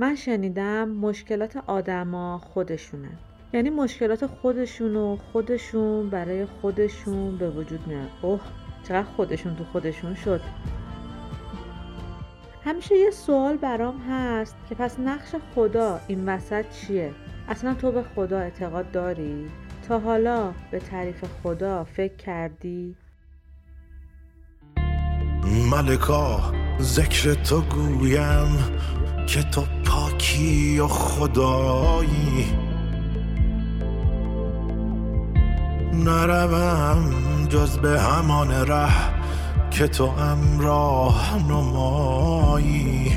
[0.00, 3.18] من شنیدم مشکلات آدما خودشونن
[3.52, 8.40] یعنی مشکلات خودشون و خودشون برای خودشون به وجود میاد اوه
[8.82, 10.40] چقدر خودشون تو خودشون شد
[12.64, 17.12] همیشه یه سوال برام هست که پس نقش خدا این وسط چیه؟
[17.48, 19.50] اصلا تو به خدا اعتقاد داری؟
[19.88, 22.96] تا حالا به تعریف خدا فکر کردی؟
[25.70, 28.58] ملکا ذکر تو گویم
[29.26, 29.77] که تو
[30.18, 32.46] پاکی و خدایی.
[35.92, 37.10] نروم
[37.48, 38.88] جز به همان ره
[39.70, 43.12] که توام راه نمایی.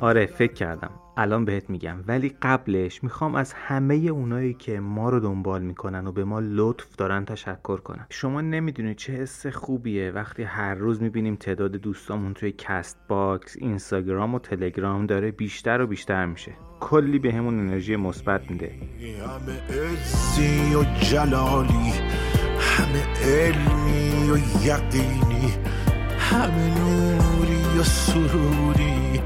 [0.00, 0.90] آره فکر کردم.
[1.20, 1.96] الان بهت میگم.
[2.06, 6.96] ولی قبلش می‌خوام از همه اونایی که ما رو دنبال می‌کنن و به ما لطف
[6.96, 8.06] دارن تشکر کنم.
[8.10, 14.38] شما نمی‌دونید چه حس خوبیه وقتی هر روز می‌بینیم تعداد دوستامون توی Castbox اینستاگرام و
[14.38, 16.52] تلگرام داره بیشتر و بیشتر میشه.
[16.80, 18.72] کلی به همون انرژی مثبت میده.
[19.00, 21.92] همه و جلالی
[22.60, 25.52] همه علمی و یقینی
[26.18, 29.20] همه نوری و سروری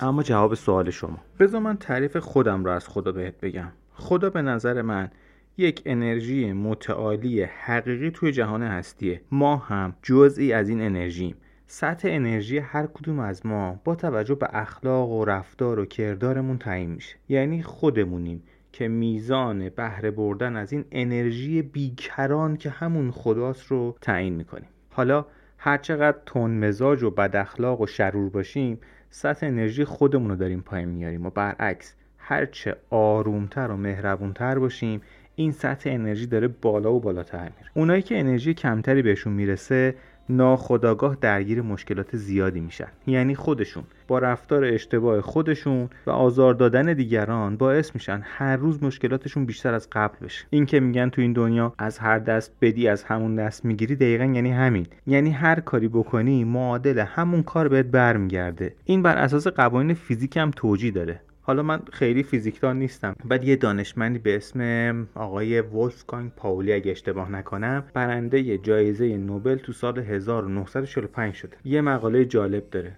[0.00, 1.18] اما جواب سوال شما.
[1.40, 3.72] بذار من تعریف خودم رو از خدا بهت بگم.
[3.92, 5.10] خدا به نظر من
[5.56, 9.20] یک انرژی متعالی حقیقی توی جهان هستیه.
[9.32, 11.34] ما هم جزئی از این انرژیم.
[11.66, 16.90] سطح انرژی هر کدوم از ما با توجه به اخلاق و رفتار و کردارمون تعیین
[16.90, 17.16] میشه.
[17.28, 24.34] یعنی خودمونیم که میزان بهره بردن از این انرژی بیکران که همون خداست رو تعیین
[24.34, 24.68] می‌کنیم.
[24.90, 25.26] حالا
[25.58, 28.78] هرچقدر تون مزاج و بد اخلاق و شرور باشیم
[29.10, 35.00] سطح انرژی خودمون رو داریم پایین میاریم و برعکس هرچه آرومتر و مهربونتر باشیم
[35.34, 37.70] این سطح انرژی داره بالا و بالاتر میره.
[37.74, 39.94] اونایی که انرژی کمتری بهشون می‌رسه
[40.30, 42.88] ناخداگاه درگیر مشکلات زیادی میشن.
[43.06, 43.84] یعنی خودشون.
[44.08, 49.88] با رفتار اشتباه خودشون و آزار دادن دیگران باعث میشن هر روز مشکلاتشون بیشتر از
[49.92, 50.44] قبل بشه.
[50.50, 54.24] این که میگن تو این دنیا از هر دست بدی از همون دست می‌گیری دقیقا
[54.24, 54.86] یعنی همین.
[55.06, 58.74] یعنی هر کاری بکنی معادل همون کار بهت برمیگرده.
[58.84, 61.20] این بر اساس قوانین فیزیک هم توجیه داره.
[61.48, 67.30] حالا من خیلی فیزیکدان نیستم بعد یه دانشمندی به اسم آقای وولفگانگ پاولی اگه اشتباه
[67.30, 72.96] نکنم برنده جایزه نوبل تو سال 1945 شده یه مقاله جالب داره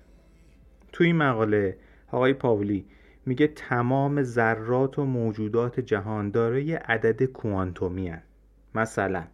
[0.92, 1.76] تو این مقاله
[2.12, 2.84] آقای پاولی
[3.26, 8.22] میگه تمام ذرات و موجودات جهان دارای عدد کوانتومی هن.
[8.74, 9.24] مثلا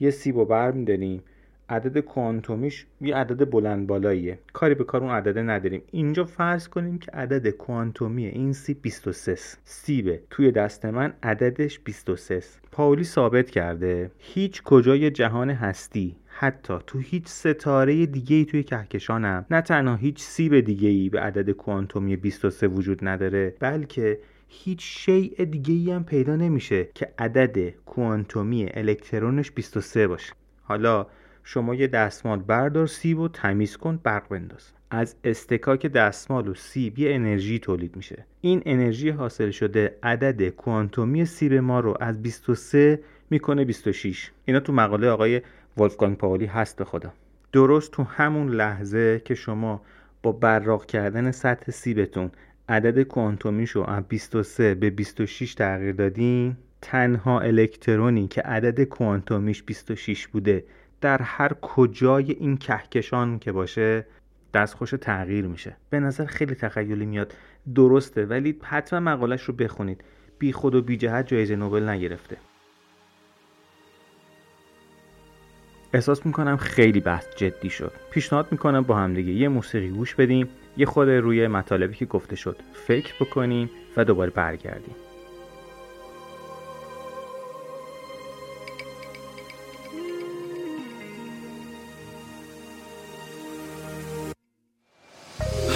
[0.00, 1.22] یه سیب و بر میداریم
[1.68, 4.38] عدد کوانتومیش یه عدد بلند بالاییه.
[4.52, 5.82] کاری به کار اون عدده نداریم.
[5.90, 9.34] اینجا فرض کنیم که عدد کوانتومی این سیب 23
[9.64, 10.22] سیبه.
[10.30, 12.42] توی دست من عددش 23
[12.72, 14.10] پاولی ثابت کرده.
[14.18, 20.22] هیچ کجای جهان هستی حتی تو هیچ ستاره دیگه ای توی کهکشانم نه تنها هیچ
[20.22, 24.18] سیب دیگه ای به عدد کوانتومی 23 وجود نداره بلکه
[24.48, 30.32] هیچ شیء دیگه ای هم پیدا نمیشه که عدد کوانتومی الکترونش 23 باشه.
[30.62, 31.06] حالا
[31.50, 34.70] شما یه دستمال بردار سیب و تمیز کن برق بنداز.
[34.90, 38.24] از استکاک دستمال و سیب یه انرژی تولید میشه.
[38.40, 43.00] این انرژی حاصل شده عدد کوانتومی سیب ما رو از 23
[43.30, 45.42] می‌کنه 26 اینا تو مقاله آقای
[45.76, 47.12] ولفگانگ پاولی هست به خدا.
[47.52, 49.82] درست تو همون لحظه که شما
[50.22, 52.30] با براق کردن سطح سیبتون
[52.68, 60.26] عدد کوانتومیش رو از 23 به 26 تغییر دادین تنها الکترونی که عدد کوانتومیش 26
[60.26, 60.64] بوده
[61.00, 64.06] در هر کجای این کهکشان که باشه
[64.54, 65.76] دستخوش تغییر میشه.
[65.90, 67.34] به نظر خیلی تخیلی میاد.
[67.74, 70.04] درسته ولی حتما مقالش رو بخونید.
[70.38, 72.36] بی خود و بی جهت جایزه نوبل نگرفته.
[75.92, 77.92] احساس می‌کنم خیلی بحث جدی شد.
[78.10, 80.48] پیشنهاد می‌کنم با همدیگه یه موسیقی گوش بدیم.
[80.76, 84.94] یه خود روی مطالبی که گفته شد فکر بکنیم و دوباره برگردیم.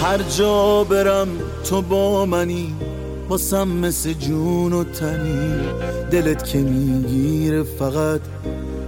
[0.03, 1.27] هر جا برم
[1.69, 2.75] تو با منی
[3.29, 5.53] واسم مثل جون و تنی.
[6.11, 8.21] دلت که می‌گیره فقط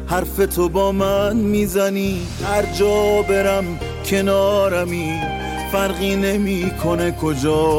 [0.07, 2.21] حرف تو با من می‌زنی.
[2.43, 3.63] هر جا برم
[4.05, 5.13] کنارمی
[5.71, 7.75] فرقی نمی‌کنه کجا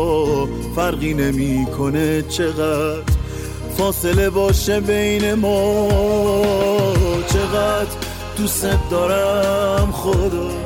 [0.77, 3.13] فرقی نمی‌کنه چقدر.
[3.79, 5.89] فاصله باشه بین ما
[7.29, 7.97] چقدر
[8.37, 10.66] دوست دارم خدا.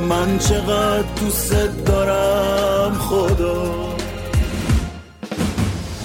[0.00, 1.52] من چقدر دوست
[1.86, 3.96] دارم خدا.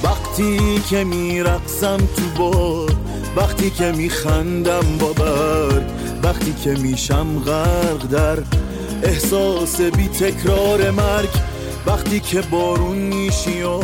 [0.03, 2.95] وقتی که میرقصم تو باد
[3.35, 5.83] وقتی که میخندم با برگ
[6.23, 8.37] وقتی که میشم غرق در
[9.03, 11.29] احساس بی تکرار مرگ
[11.87, 13.79] وقتی که بارون میشی و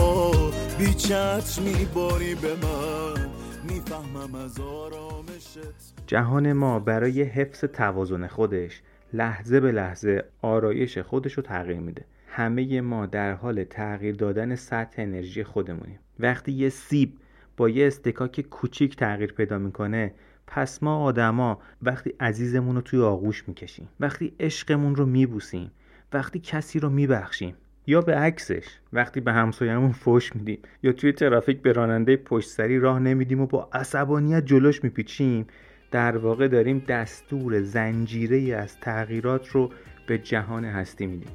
[0.78, 3.30] بی چتر میباری به من
[3.64, 5.94] می‌فهمم از آرامشت.
[6.08, 8.82] جهان ما برای حفظ توازن خودش
[9.14, 12.06] لحظه به لحظه آرایش خودش رو تغییر میده.
[12.28, 16.00] همه ما در حال تغییر دادن سطح انرژی خودمونیم.
[16.20, 17.14] وقتی یه سیب
[17.58, 20.14] با یه استکاک کوچیک تغییر پیدا می‌کنه
[20.48, 25.72] پس ما آدما وقتی عزیزمون رو توی آغوش می‌کشیم وقتی عشقمون رو میبوسیم
[26.14, 27.56] وقتی کسی رو میبخشیم
[27.88, 32.80] یا به عکسش وقتی به همسایه‌مون فوش میدیم یا توی ترافیک به راننده پشت سری
[32.80, 35.48] راه نمیدیم و با عصبانیت جلوش میپیچیم
[35.92, 39.70] در واقع داریم دستور زنجیره از تغییرات رو
[40.08, 41.32] به جهان هستی میدیم.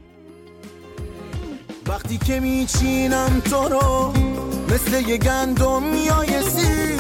[1.87, 4.13] وقتی که میچینم تو رو
[4.75, 6.97] مثل یه گندم میایسی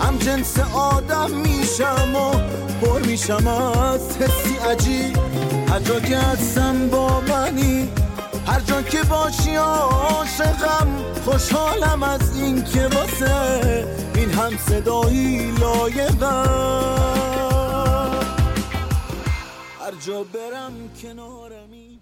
[0.00, 2.30] هم جنس آدم میشم و
[2.80, 5.16] پر میشم از حسی عجیب.
[5.68, 7.88] هر جا که هستم با منی
[8.46, 10.88] هر جا که باشی عاشقم
[11.24, 13.86] خوشحالم از این که واسه
[14.36, 16.64] هم صدایی لایقم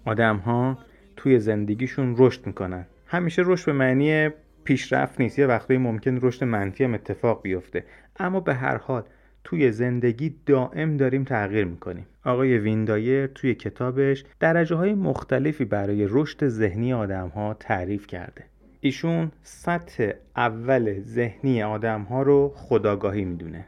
[0.05, 0.77] آدم ها
[1.17, 2.85] توی زندگیشون رشد می‌کنن.
[3.07, 4.29] همیشه رشد به معنی
[4.63, 5.39] پیشرفت نیست.
[5.39, 7.85] یه وقتی ممکن رشد منفی هم اتفاق بیفته.
[8.19, 9.03] اما به هر حال
[9.43, 12.05] توی زندگی دائم داریم تغییر می‌کنیم.
[12.25, 18.43] آقای ویندایر توی کتابش درجه های مختلفی برای رشد ذهنی آدم ها تعریف کرده.
[18.85, 23.65] ایشون سطح اول ذهنی آدم ها رو خداگاهی می‌دونه.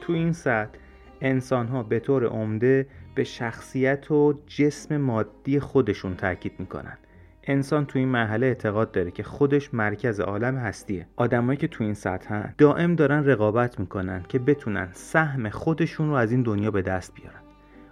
[0.00, 0.78] تو این سطح
[1.20, 6.98] انسان ها به طور عمده به شخصیت و جسم مادی خودشون تاکید می‌کنن.
[7.46, 11.06] انسان تو این مرحله اعتقاد داره که خودش مرکز عالم هستیه.
[11.16, 16.32] آدمایی که تو این سطحن دائم دارن رقابت می‌کنن که بتونن سهم خودشون رو از
[16.32, 17.40] این دنیا به دست بیارن.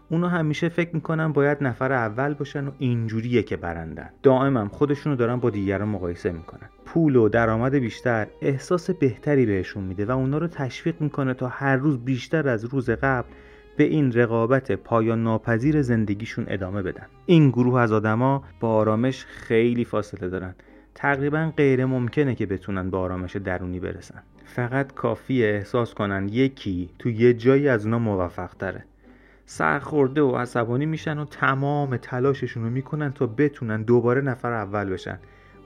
[0.09, 4.11] اونا همیشه فکر می‌کنن باید نفر اول باشن و اینجوریه که برندن.
[4.23, 6.69] دائم هم خودشون رو دارن با دیگران مقایسه می‌کنن.
[6.85, 11.77] پول و درآمد بیشتر احساس بهتری بهشون میده و اونا رو تشویق می‌کنه تا هر
[11.77, 13.29] روز بیشتر از روز قبل
[13.77, 17.07] به این رقابت پایان ناپذیر زندگیشون ادامه بدن.
[17.27, 20.55] این گروه از آدما با آرامش خیلی فاصله دارن.
[20.95, 24.23] تقریبا غیر ممکنه که بتونن به آرامش درونی برسن.
[24.45, 28.85] فقط کافیه احساس کنن یکی تو یه جایی از اونا موفق تره.
[29.47, 35.19] سرخورده و عصبانی میشن و تمام تلاششون رو می‌کنن تا بتونن دوباره نفر اول بشن.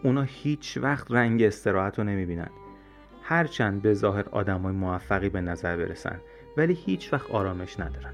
[0.02, 2.48] اونا هیچ وقت رنگ استراحت رو نمی‌بینن.
[3.28, 6.20] هرچند به ظاهر آدمای موفقی به نظر برسن
[6.56, 8.12] ولی هیچ وقت آرامش ندارن.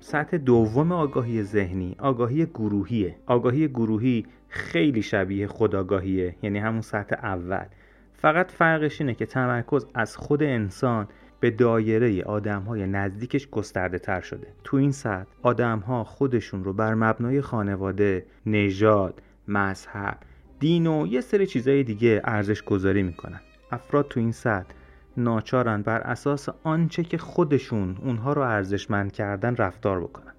[0.00, 3.16] سطح دوم آگاهی ذهنی آگاهی گروهیه.
[3.26, 7.64] آگاهی گروهی خیلی شبیه خداگاهیه یعنی همون سطح اول.
[8.12, 11.08] فقط فرقش اینه که تمرکز از خود انسان
[11.44, 14.46] به دایره آدم های نزدیکش گسترده تر شده.
[14.64, 20.18] تو این سطح آدم ها خودشون رو بر مبنای خانواده، نژاد، مذهب،
[20.60, 23.40] دین و یه سری چیزای دیگه ارزش گذاری می‌کنن.
[23.70, 24.74] افراد تو این سطح
[25.16, 30.34] ناچارن بر اساس آنچه که خودشون اونها رو ارزشمند کردن رفتار بکنن.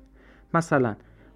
[0.54, 0.96] مثلا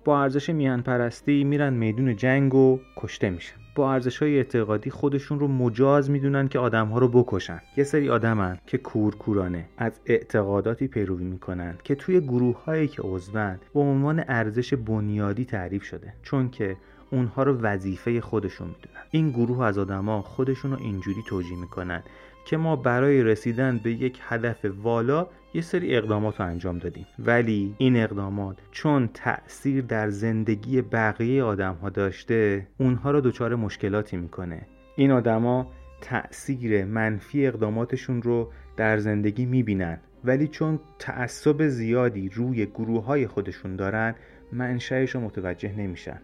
[0.09, 3.55] با ارزش میهن پرستی میرن میدون جنگ و کشته میشن.
[3.75, 7.61] با ارزش های اعتقادی خودشون رو مجاز می‌دونن که آدم ها رو بکشن.
[7.77, 13.59] یه سری آدمن که کورکورانه از اعتقاداتی پیروی می‌کنن که توی گروه هایی که عضون
[13.73, 16.77] به عنوان ارزش بنیادی تعریف شده چون که
[17.11, 19.05] اونها رو وظیفه خودشون می‌دونن.
[19.11, 22.03] این گروه از آدما خودشون رو اینجوری توجیه می‌کنن
[22.49, 27.05] که ما برای رسیدن به یک هدف والا یه سری اقدامات رو انجام دادیم.
[27.19, 34.17] ولی این اقدامات چون تأثیر در زندگی بقیه آدم ها داشته اونها رو دچار مشکلاتی
[34.17, 34.61] می‌کنه.
[34.95, 39.99] این آدما تأثیر منفی اقداماتشون رو در زندگی می‌بینن.
[40.23, 44.15] ولی چون تعصب زیادی روی گروه های خودشون دارن
[44.53, 46.21] منشأش رو متوجه نمیشن.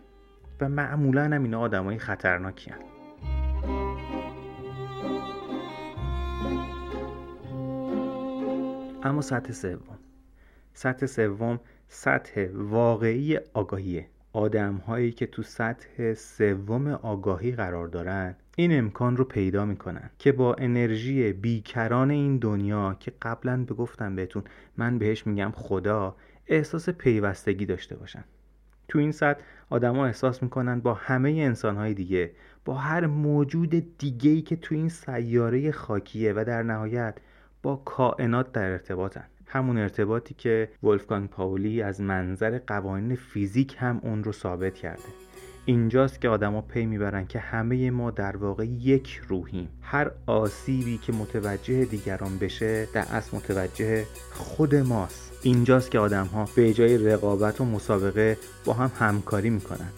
[0.61, 2.94] و معمولا هم اینا آدمای خطرناکی هن.
[9.05, 9.97] اما سطح سوم.
[10.73, 14.07] سطح سوم سطح واقعی آگاهیه.
[14.33, 20.31] آدم هایی که تو سطح سوم آگاهی قرار دارن این امکان رو پیدا می‌کنن که
[20.31, 24.43] با انرژی بیکران این دنیا که قبلا بگفتم بهتون
[24.77, 26.15] من بهش میگم خدا
[26.47, 28.23] احساس پیوستگی داشته باشن.
[28.87, 32.31] تو این سطح آدما احساس می‌کنن با همه انسانهای دیگه
[32.65, 37.17] با هر موجود دیگهی که تو این سیاره خاکیه و در نهایت
[37.65, 39.23] با کائنات در ارتباطن.
[39.45, 45.03] همون ارتباطی که ولفگانگ پاولی از منظر قوانین فیزیک هم اون رو ثابت کرده.
[45.65, 49.69] اینجاست که آدما پی می‌برن که همه ما در واقع یک روحیم.
[49.81, 55.39] هر آسیبی که متوجه دیگران بشه در اصل متوجه خود ماست.
[55.43, 59.89] اینجاست که آدم ها به جای رقابت و مسابقه با هم همکاری می‌کنن.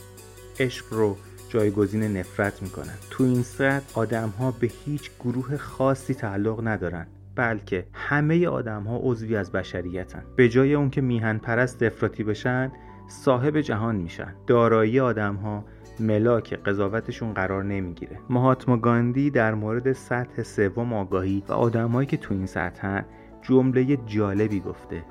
[0.60, 1.18] عشق رو
[1.50, 2.98] جایگزین نفرت می‌کنن.
[3.10, 7.08] تو این صورت آدم ها به هیچ گروه خاصی تعلق ندارن.
[7.38, 10.24] بلکه همه آدم ها عضوی از بشریتن.
[10.36, 12.72] به جای اون که میهن پرست افراطی بشن
[13.08, 14.36] صاحب جهان میشن.
[14.48, 15.66] دارایی آدم ها
[16.00, 18.20] ملاک قضاوتشون قرار نمی‌گیره.
[18.30, 23.06] مهاتما گاندی در مورد سطح سوم آگاهی و آدمایی که تو این سطحن
[23.42, 25.04] جمله جالبی گفته.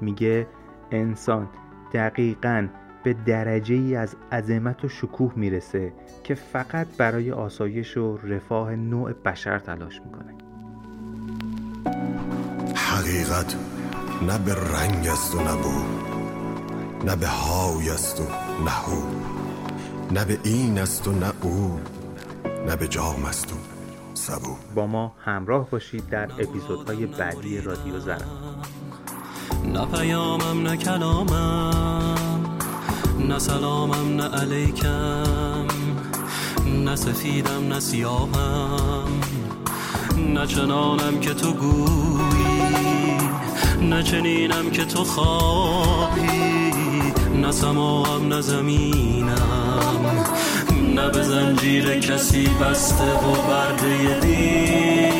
[0.00, 0.46] میگه
[0.90, 1.48] انسان
[1.92, 2.68] دقیقا
[3.04, 5.92] به درجه ای از عظمت و شکوه می‌رسه
[6.24, 10.43] که فقط برای آسایش و رفاه نوع بشر تلاش می‌کنه.
[13.24, 13.56] حقیقت
[14.22, 15.56] نه به رنگ است و نه
[17.04, 18.24] نه به های است و
[18.64, 19.02] نه هو
[20.10, 21.80] نه به این است و نه او
[22.66, 23.56] نه به جام است و
[24.14, 24.56] سبو.
[24.74, 28.62] با ما همراه باشید در اپیزودهای بعدی رادیو زرم.
[29.64, 32.14] نه پیامم نه کلامم
[33.28, 35.66] نه سلامم نه علیکم
[36.84, 39.20] نه سفیدم نه سیاهم
[40.18, 42.33] نه چنانم که تو گویی
[43.90, 46.72] نه چنینم که تو خواهی
[47.42, 50.04] نه سماهم نه زمینم.
[50.94, 55.13] نه به زنجیر کسی بسته و برده دینم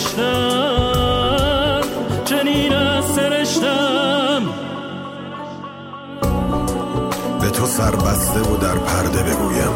[0.00, 1.80] بهشتم
[2.24, 4.42] چنین از سرشتم.
[7.40, 9.74] به تو سربسته و در پرده بگویم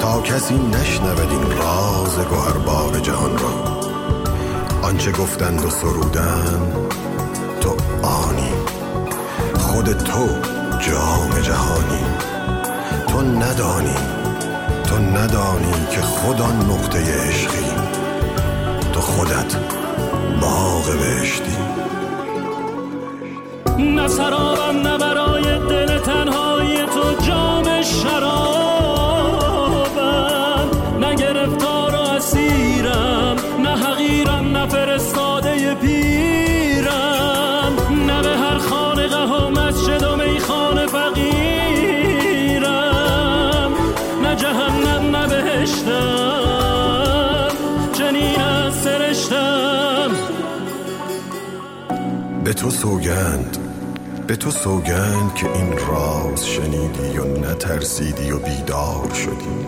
[0.00, 3.80] تا کسی نشنود این راز گوهربار جهان را.
[4.82, 6.72] آنچه گفتند و سرودن
[7.60, 8.52] تو آنی.
[9.58, 10.26] خود تو
[10.80, 12.04] جام جهانی.
[13.08, 13.96] تو ندانی
[14.84, 17.79] تو ندانی که خود آن نقطه عشقی.
[19.10, 19.56] خودت
[20.40, 21.56] باغ بهشتی.
[23.78, 28.59] نه سرابم نه برای دل تنهای تو جام شرابم
[52.50, 53.58] به تو سوگند
[54.26, 59.66] به تو سوگند که این راز شنیدی و نترسیدی و بیدار شدی.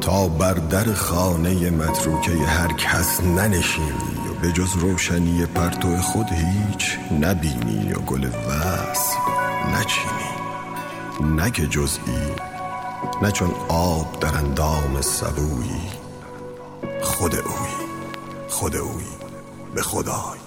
[0.00, 6.98] تا بر در خانه متروکه هر کس ننشینی و به جز روشنی پرتو خود هیچ
[7.20, 9.16] نبینی و گل وصل
[9.74, 11.36] نچینی.
[11.36, 12.34] نه که جزئی
[13.22, 15.90] نه چون آب در اندام سبویی.
[17.02, 17.72] خود اوی
[18.48, 19.04] خود اوی
[19.74, 20.41] به خدای.